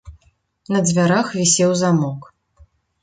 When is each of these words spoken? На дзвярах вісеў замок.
На 0.75 0.79
дзвярах 0.87 1.27
вісеў 1.41 1.71
замок. 1.85 2.21